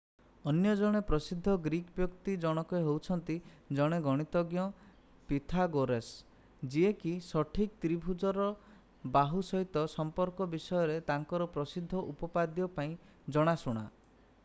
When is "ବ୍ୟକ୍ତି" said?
1.97-2.33